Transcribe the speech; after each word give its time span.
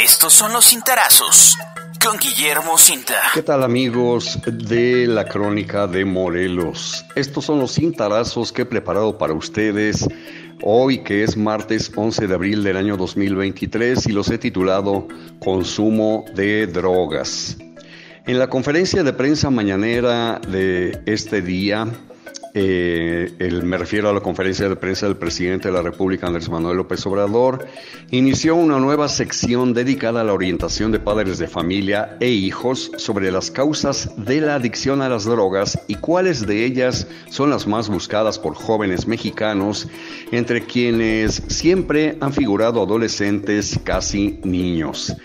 Estos 0.00 0.32
son 0.32 0.52
los 0.52 0.66
cintarazos 0.66 1.56
con 2.00 2.18
Guillermo 2.18 2.78
Cinta. 2.78 3.14
¿Qué 3.34 3.42
tal 3.42 3.64
amigos 3.64 4.38
de 4.46 5.08
la 5.08 5.24
crónica 5.24 5.88
de 5.88 6.04
Morelos? 6.04 7.04
Estos 7.16 7.46
son 7.46 7.58
los 7.58 7.72
cintarazos 7.72 8.52
que 8.52 8.62
he 8.62 8.64
preparado 8.64 9.18
para 9.18 9.32
ustedes 9.32 10.06
hoy 10.62 10.98
que 11.02 11.24
es 11.24 11.36
martes 11.36 11.90
11 11.96 12.28
de 12.28 12.34
abril 12.34 12.62
del 12.62 12.76
año 12.76 12.96
2023 12.96 14.06
y 14.06 14.12
los 14.12 14.30
he 14.30 14.38
titulado 14.38 15.08
Consumo 15.40 16.24
de 16.32 16.68
drogas. 16.68 17.56
En 18.24 18.38
la 18.38 18.46
conferencia 18.46 19.02
de 19.02 19.12
prensa 19.12 19.50
mañanera 19.50 20.40
de 20.46 21.02
este 21.06 21.42
día, 21.42 21.88
eh, 22.54 23.34
el, 23.38 23.62
me 23.62 23.78
refiero 23.78 24.08
a 24.08 24.12
la 24.12 24.20
conferencia 24.20 24.68
de 24.68 24.76
prensa 24.76 25.06
del 25.06 25.16
presidente 25.16 25.68
de 25.68 25.74
la 25.74 25.82
República, 25.82 26.26
Andrés 26.26 26.48
Manuel 26.48 26.76
López 26.76 27.04
Obrador, 27.06 27.66
inició 28.10 28.56
una 28.56 28.78
nueva 28.78 29.08
sección 29.08 29.74
dedicada 29.74 30.20
a 30.20 30.24
la 30.24 30.32
orientación 30.32 30.92
de 30.92 31.00
padres 31.00 31.38
de 31.38 31.48
familia 31.48 32.16
e 32.20 32.28
hijos 32.28 32.90
sobre 32.96 33.30
las 33.30 33.50
causas 33.50 34.10
de 34.16 34.40
la 34.40 34.54
adicción 34.54 35.02
a 35.02 35.08
las 35.08 35.24
drogas 35.24 35.78
y 35.86 35.96
cuáles 35.96 36.46
de 36.46 36.64
ellas 36.64 37.06
son 37.30 37.50
las 37.50 37.66
más 37.66 37.88
buscadas 37.88 38.38
por 38.38 38.54
jóvenes 38.54 39.06
mexicanos, 39.06 39.88
entre 40.32 40.64
quienes 40.64 41.42
siempre 41.48 42.16
han 42.20 42.32
figurado 42.32 42.82
adolescentes, 42.82 43.78
casi 43.84 44.40
niños. 44.44 45.16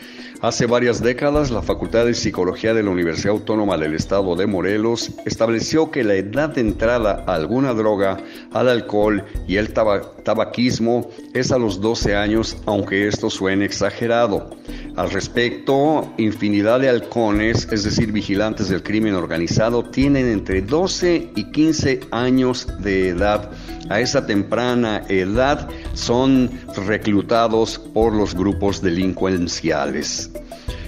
Hace 0.43 0.65
varias 0.65 1.01
décadas, 1.01 1.51
la 1.51 1.61
Facultad 1.61 2.05
de 2.05 2.13
Psicología 2.13 2.73
de 2.73 2.83
la 2.83 2.89
Universidad 2.89 3.31
Autónoma 3.31 3.77
del 3.77 3.93
Estado 3.93 4.35
de 4.35 4.45
Morelos 4.45 5.11
estableció 5.25 5.89
que 5.89 6.03
la 6.03 6.15
edad 6.15 6.49
de 6.49 6.59
entrada 6.59 7.23
a 7.25 7.35
alguna 7.35 7.73
droga, 7.73 8.17
al 8.51 8.67
alcohol 8.67 9.23
y 9.47 9.55
el 9.55 9.71
tabaquismo 9.71 11.09
es 11.33 11.53
a 11.53 11.57
los 11.57 11.79
12 11.79 12.17
años, 12.17 12.57
aunque 12.65 13.07
esto 13.07 13.29
suene 13.29 13.63
exagerado. 13.63 14.49
Al 14.95 15.09
respecto, 15.09 16.13
infinidad 16.17 16.79
de 16.79 16.87
halcones, 16.87 17.67
es 17.71 17.83
decir, 17.83 18.11
vigilantes 18.11 18.69
del 18.69 18.83
crimen 18.83 19.15
organizado, 19.15 19.83
tienen 19.83 20.27
entre 20.27 20.61
12 20.61 21.31
y 21.35 21.45
15 21.45 22.01
años 22.11 22.67
de 22.79 23.09
edad. 23.09 23.49
A 23.89 23.99
esa 23.99 24.27
temprana 24.27 25.03
edad 25.09 25.67
son 25.93 26.51
reclutados 26.87 27.79
por 27.79 28.13
los 28.13 28.35
grupos 28.35 28.83
delincuenciales. 28.83 30.29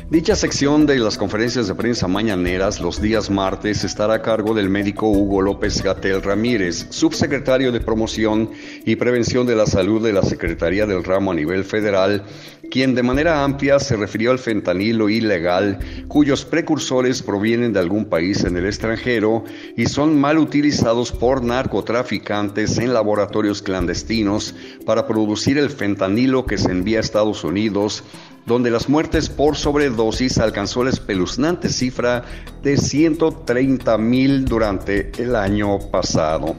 Dicha 0.08 0.36
sección 0.36 0.86
de 0.86 1.00
las 1.00 1.18
conferencias 1.18 1.68
de 1.68 1.74
prensa 1.74 2.08
mañaneras 2.08 2.80
los 2.80 3.02
días 3.02 3.32
martes 3.32 3.84
estará 3.84 4.14
a 4.14 4.22
cargo 4.22 4.54
del 4.54 4.70
médico 4.70 5.10
Hugo 5.10 5.42
López 5.42 5.82
Gatel 5.82 6.22
Ramírez, 6.22 6.86
subsecretario 6.92 7.72
de 7.72 7.80
Promoción 7.80 8.52
y 8.86 8.98
Prevención 8.98 9.48
de 9.48 9.56
la 9.56 9.66
Salud 9.66 10.04
de 10.04 10.14
la 10.14 10.22
Secretaría 10.22 10.86
del 10.86 11.04
Ramo 11.04 11.32
a 11.32 11.34
nivel 11.36 11.64
federal, 11.64 12.24
quien 12.70 12.94
de 12.94 13.02
manera 13.02 13.44
amplia 13.44 13.80
se 13.80 13.96
refirió 13.96 14.30
al 14.30 14.38
fentanilo 14.38 15.10
ilegal, 15.10 15.80
cuyos 16.08 16.46
precursores 16.46 17.24
provienen 17.24 17.74
de 17.74 17.80
algún 17.80 18.06
país 18.06 18.44
en 18.44 18.58
el 18.58 18.68
extranjero 18.68 19.44
y 19.76 19.88
son 19.88 20.22
mal 20.22 20.38
utilizados 20.38 21.12
por 21.12 21.44
narcotraficantes 21.44 22.78
en 22.78 22.94
laboratorios 22.94 23.64
clandestinos 23.64 24.54
para 24.86 25.08
producir 25.08 25.58
el 25.58 25.72
fentanilo 25.72 26.46
que 26.46 26.60
se 26.60 26.70
envía 26.70 27.00
a 27.00 27.02
Estados 27.02 27.44
Unidos 27.44 28.04
donde 28.46 28.70
las 28.70 28.90
muertes 28.90 29.30
por 29.30 29.56
sobredosis 29.56 30.38
alcanzó 30.38 30.84
la 30.84 30.92
espeluznante 30.92 31.70
cifra 31.70 32.24
de 32.62 32.78
130 32.78 33.98
mil 33.98 34.46
durante 34.46 35.12
el 35.22 35.36
año 35.36 35.80
pasado. 35.92 36.56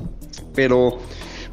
Pero, 0.55 0.99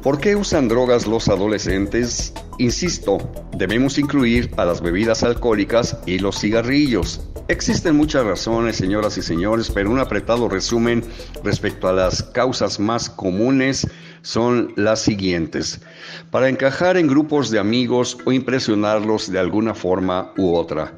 ¿por 0.02 0.18
qué 0.18 0.34
usan 0.36 0.68
drogas 0.68 1.06
los 1.06 1.28
adolescentes? 1.28 2.32
Insisto, 2.58 3.18
debemos 3.56 3.98
incluir 3.98 4.50
a 4.56 4.64
las 4.64 4.80
bebidas 4.80 5.22
alcohólicas 5.22 5.98
y 6.06 6.18
los 6.18 6.40
cigarrillos. 6.40 7.20
Existen 7.46 7.94
muchas 7.94 8.24
razones, 8.24 8.76
señoras 8.76 9.18
y 9.18 9.22
señores, 9.22 9.70
pero 9.70 9.90
un 9.90 9.98
apretado 9.98 10.48
resumen 10.48 11.04
respecto 11.42 11.88
a 11.88 11.92
las 11.92 12.22
causas 12.22 12.80
más 12.80 13.10
comunes 13.10 13.86
son 14.22 14.72
las 14.76 15.00
siguientes. 15.02 15.82
Para 16.30 16.48
encajar 16.48 16.96
en 16.96 17.06
grupos 17.06 17.50
de 17.50 17.58
amigos 17.58 18.16
o 18.24 18.32
impresionarlos 18.32 19.30
de 19.30 19.38
alguna 19.38 19.74
forma 19.74 20.32
u 20.38 20.54
otra. 20.54 20.94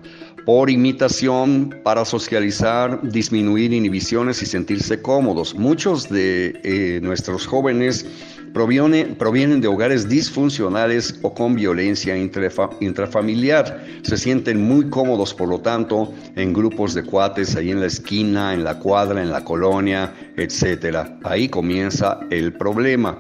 Por 0.47 0.71
imitación, 0.71 1.75
para 1.83 2.05
socializar, 2.05 3.01
disminuir 3.03 3.73
inhibiciones 3.73 4.41
y 4.43 4.47
sentirse 4.47 5.03
cómodos. 5.03 5.57
Muchos 5.57 6.09
de 6.09 6.61
eh, 6.63 7.01
nuestros 7.03 7.49
jóvenes 7.49 8.07
provienen 8.55 9.61
de 9.61 9.67
hogares 9.67 10.09
disfuncionales 10.09 11.19
o 11.23 11.35
con 11.35 11.57
violencia 11.57 12.17
intrafamiliar. 12.17 13.85
Se 14.03 14.17
sienten 14.17 14.63
muy 14.63 14.89
cómodos, 14.89 15.35
por 15.35 15.49
lo 15.49 15.59
tanto, 15.59 16.15
en 16.37 16.53
grupos 16.53 16.95
de 16.95 17.03
cuates 17.03 17.57
ahí 17.57 17.73
en 17.73 17.81
la 17.81 17.87
esquina, 17.87 18.55
en 18.55 18.63
la 18.63 18.79
cuadra, 18.79 19.21
en 19.21 19.33
la 19.33 19.45
colonia, 19.45 20.15
etc. 20.37 21.09
Ahí 21.25 21.49
comienza 21.49 22.21
el 22.31 22.53
problema. 22.53 23.19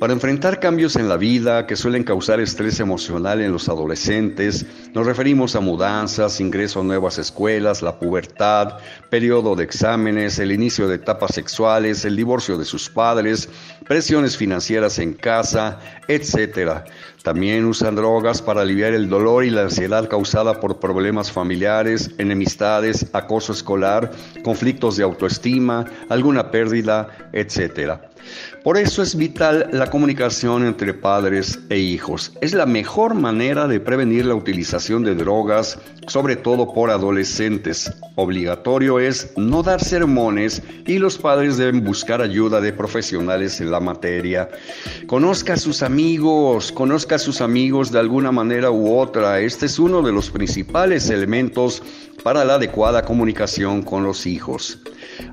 Para 0.00 0.12
enfrentar 0.12 0.60
cambios 0.60 0.96
en 0.96 1.08
la 1.08 1.16
vida 1.16 1.66
que 1.66 1.76
suelen 1.76 2.04
causar 2.04 2.40
estrés 2.40 2.80
emocional 2.80 3.40
en 3.40 3.52
los 3.52 3.68
adolescentes, 3.68 4.66
nos 4.92 5.06
referimos 5.06 5.56
a 5.56 5.60
mudanzas, 5.60 6.40
ingreso 6.40 6.80
a 6.80 6.84
nuevas 6.84 7.18
escuelas, 7.18 7.80
la 7.80 7.98
pubertad, 7.98 8.78
periodo 9.08 9.54
de 9.54 9.64
exámenes, 9.64 10.38
el 10.38 10.52
inicio 10.52 10.88
de 10.88 10.96
etapas 10.96 11.34
sexuales, 11.34 12.04
el 12.04 12.16
divorcio 12.16 12.58
de 12.58 12.64
sus 12.64 12.90
padres, 12.90 13.48
presiones 13.86 14.36
financieras 14.36 14.98
en 14.98 15.14
casa, 15.14 15.78
etc. 16.08 16.84
También 17.22 17.64
usan 17.64 17.94
drogas 17.94 18.42
para 18.42 18.62
aliviar 18.62 18.92
el 18.92 19.08
dolor 19.08 19.44
y 19.44 19.50
la 19.50 19.62
ansiedad 19.62 20.08
causada 20.08 20.60
por 20.60 20.80
problemas 20.80 21.32
familiares, 21.32 22.10
enemistades, 22.18 23.06
acoso 23.12 23.52
escolar, 23.52 24.10
conflictos 24.42 24.96
de 24.96 25.04
autoestima, 25.04 25.86
alguna 26.08 26.50
pérdida, 26.50 27.08
etc. 27.32 28.13
Por 28.62 28.78
eso 28.78 29.02
es 29.02 29.14
vital 29.14 29.68
la 29.72 29.90
comunicación 29.90 30.64
entre 30.64 30.94
padres 30.94 31.58
e 31.68 31.78
hijos. 31.78 32.32
Es 32.40 32.54
la 32.54 32.66
mejor 32.66 33.14
manera 33.14 33.68
de 33.68 33.80
prevenir 33.80 34.24
la 34.24 34.34
utilización 34.34 35.04
de 35.04 35.14
drogas, 35.14 35.78
sobre 36.06 36.36
todo 36.36 36.72
por 36.72 36.90
adolescentes. 36.90 37.92
Obligatorio 38.16 39.00
es 39.00 39.32
no 39.36 39.62
dar 39.62 39.82
sermones 39.82 40.62
y 40.86 40.98
los 40.98 41.18
padres 41.18 41.56
deben 41.56 41.84
buscar 41.84 42.22
ayuda 42.22 42.60
de 42.60 42.72
profesionales 42.72 43.60
en 43.60 43.70
la 43.70 43.80
materia. 43.80 44.48
Conozca 45.06 45.54
a 45.54 45.58
sus 45.58 45.82
amigos, 45.82 46.72
conozca 46.72 47.16
a 47.16 47.18
sus 47.18 47.40
amigos 47.40 47.92
de 47.92 47.98
alguna 47.98 48.32
manera 48.32 48.70
u 48.70 48.96
otra. 48.96 49.40
Este 49.40 49.66
es 49.66 49.78
uno 49.78 50.00
de 50.02 50.12
los 50.12 50.30
principales 50.30 51.10
elementos 51.10 51.82
para 52.22 52.44
la 52.44 52.54
adecuada 52.54 53.04
comunicación 53.04 53.82
con 53.82 54.04
los 54.04 54.26
hijos. 54.26 54.78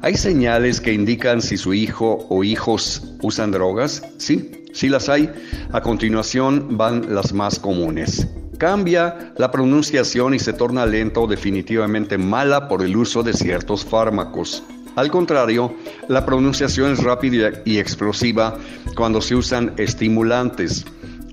¿Hay 0.04 0.16
señales 0.16 0.82
que 0.82 0.94
indican 0.94 1.44
si 1.44 1.58
su 1.58 1.76
hijo 1.76 2.26
o 2.28 2.44
hijos 2.44 3.04
usan 3.22 3.52
drogas? 3.52 4.02
Sí, 4.18 4.50
sí 4.74 4.90
las 4.90 5.10
hay. 5.10 5.30
A 5.74 5.82
continuación 5.82 6.76
van 6.76 7.14
las 7.14 7.34
más 7.34 7.60
comunes. 7.60 8.28
Cambia 8.58 9.32
la 9.38 9.52
pronunciación 9.52 10.34
y 10.34 10.40
se 10.40 10.54
torna 10.54 10.88
lento 10.88 11.22
o 11.22 11.28
definitivamente 11.28 12.18
mala 12.18 12.68
por 12.68 12.82
el 12.82 12.98
uso 12.98 13.22
de 13.22 13.34
ciertos 13.34 13.86
fármacos. 13.86 14.64
Al 14.96 15.12
contrario, 15.12 15.72
la 16.08 16.26
pronunciación 16.26 16.94
es 16.94 17.04
rápida 17.04 17.52
y 17.64 17.78
explosiva 17.78 18.58
cuando 18.96 19.22
se 19.22 19.36
usan 19.36 19.72
estimulantes. 19.78 20.84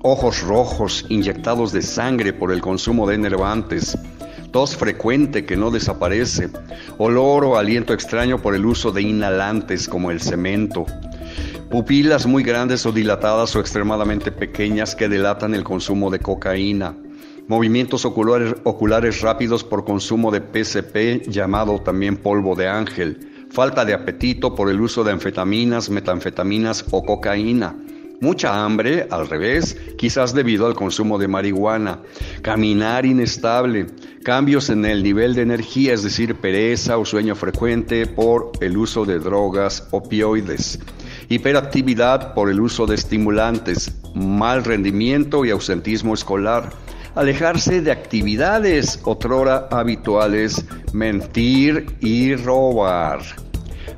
Ojos 0.03 0.43
rojos 0.43 1.07
inyectados 1.09 1.71
de 1.71 1.81
sangre 1.81 2.33
por 2.33 2.51
el 2.51 2.61
consumo 2.61 3.07
de 3.07 3.15
enervantes 3.15 3.97
tos 4.51 4.75
frecuente 4.75 5.45
que 5.45 5.55
no 5.55 5.71
desaparece, 5.71 6.49
olor 6.97 7.45
o 7.45 7.57
aliento 7.57 7.93
extraño 7.93 8.41
por 8.41 8.55
el 8.55 8.65
uso 8.65 8.91
de 8.91 9.01
inhalantes 9.01 9.87
como 9.87 10.11
el 10.11 10.21
cemento, 10.21 10.85
pupilas 11.69 12.25
muy 12.25 12.43
grandes 12.43 12.85
o 12.85 12.91
dilatadas 12.91 13.55
o 13.55 13.59
extremadamente 13.59 14.31
pequeñas 14.31 14.95
que 14.95 15.07
delatan 15.07 15.53
el 15.53 15.63
consumo 15.63 16.09
de 16.09 16.19
cocaína, 16.19 16.95
movimientos 17.47 18.05
oculares, 18.05 18.55
oculares 18.63 19.21
rápidos 19.21 19.63
por 19.63 19.85
consumo 19.85 20.31
de 20.31 20.41
PCP 20.41 21.29
llamado 21.29 21.79
también 21.79 22.17
polvo 22.17 22.55
de 22.55 22.67
ángel, 22.67 23.45
falta 23.51 23.85
de 23.85 23.93
apetito 23.93 24.55
por 24.55 24.69
el 24.69 24.81
uso 24.81 25.03
de 25.03 25.11
anfetaminas, 25.11 25.89
metanfetaminas 25.89 26.85
o 26.91 27.03
cocaína, 27.03 27.75
Mucha 28.21 28.65
hambre, 28.65 29.07
al 29.09 29.29
revés, 29.29 29.77
quizás 29.97 30.33
debido 30.33 30.67
al 30.67 30.75
consumo 30.75 31.17
de 31.17 31.29
marihuana. 31.29 31.99
Caminar 32.41 33.05
inestable, 33.05 33.85
cambios 34.23 34.69
en 34.69 34.83
el 34.83 35.03
nivel 35.03 35.35
de 35.35 35.43
energía, 35.43 35.93
es 35.93 36.03
decir, 36.03 36.35
pereza 36.35 36.97
o 36.97 37.05
sueño 37.05 37.33
frecuente 37.35 38.05
por 38.07 38.51
el 38.59 38.75
uso 38.75 39.05
de 39.05 39.19
drogas, 39.19 39.87
opioides. 39.91 40.79
Hiperactividad 41.29 42.33
por 42.33 42.49
el 42.49 42.59
uso 42.59 42.85
de 42.85 42.95
estimulantes, 42.95 43.89
mal 44.13 44.65
rendimiento 44.65 45.45
y 45.45 45.51
ausentismo 45.51 46.13
escolar. 46.13 46.71
Alejarse 47.15 47.81
de 47.81 47.91
actividades 47.91 48.99
otrora 49.03 49.69
habituales, 49.71 50.65
mentir 50.91 51.95
y 52.01 52.35
robar. 52.35 53.21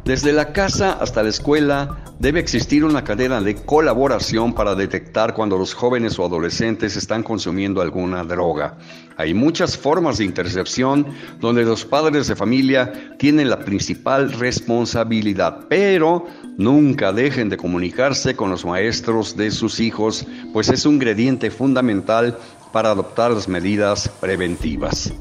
Desde 0.06 0.34
la 0.34 0.52
casa 0.52 0.94
hasta 0.94 1.24
la 1.24 1.30
escuela 1.30 2.12
Debe 2.22 2.40
existir 2.40 2.86
una 2.86 3.04
cadena 3.04 3.42
de 3.42 3.56
colaboración 3.56 4.54
para 4.54 4.76
detectar 4.76 5.34
cuando 5.34 5.58
los 5.58 5.74
jóvenes 5.74 6.20
o 6.20 6.26
adolescentes 6.26 6.96
están 6.96 7.24
consumiendo 7.24 7.82
alguna 7.82 8.24
droga. 8.24 8.78
Hay 9.18 9.34
muchas 9.34 9.76
formas 9.76 10.20
de 10.20 10.26
intercepción 10.26 11.08
donde 11.40 11.66
los 11.66 11.84
padres 11.84 12.28
de 12.28 12.36
familia 12.36 13.16
tienen 13.18 13.50
la 13.50 13.58
principal 13.58 14.34
responsabilidad, 14.34 15.66
pero 15.68 16.28
nunca 16.60 17.12
dejen 17.12 17.50
de 17.50 17.58
comunicarse 17.58 18.36
con 18.36 18.52
los 18.52 18.66
maestros 18.66 19.36
de 19.36 19.50
sus 19.50 19.80
hijos, 19.80 20.28
pues 20.54 20.70
es 20.70 20.86
un 20.86 20.96
ingrediente 20.96 21.50
fundamental 21.50 22.38
para 22.72 22.92
adoptar 22.92 23.32
las 23.32 23.48
medidas 23.48 24.08
preventivas. 24.08 25.12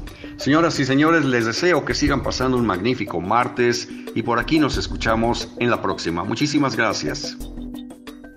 Señoras 0.41 0.77
y 0.79 0.85
señores, 0.85 1.23
les 1.23 1.45
deseo 1.45 1.85
que 1.85 1.93
sigan 1.93 2.23
pasando 2.23 2.57
un 2.57 2.65
magnífico 2.65 3.21
martes 3.21 3.87
y 4.15 4.23
por 4.23 4.39
aquí 4.39 4.57
nos 4.57 4.75
escuchamos 4.75 5.49
en 5.59 5.69
la 5.69 5.83
próxima. 5.83 6.23
Muchísimas 6.23 6.75
gracias. 6.75 7.37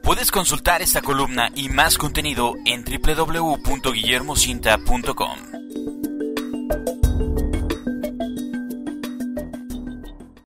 Puedes 0.03 0.31
consultar 0.31 0.83
esta 0.83 1.01
columna 1.01 1.51
y 1.55 1.71
más 1.71 1.97
contenido 1.97 2.57
en 2.67 2.85
www.guillermocinta.com. 2.85 5.54